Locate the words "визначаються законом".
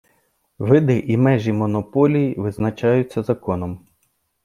2.37-3.85